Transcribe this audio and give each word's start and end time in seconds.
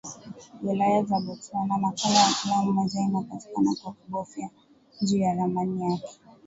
Wilaya 0.63 1.03
za 1.03 1.19
Botswana 1.19 1.77
makala 1.77 2.15
ya 2.15 2.29
kila 2.41 2.55
moja 2.63 2.99
inapatikana 3.01 3.75
kwa 3.83 3.93
kubofya 3.93 4.49
juu 5.01 5.17
ya 5.17 5.33
ramani 5.35 5.81
yake 5.83 6.09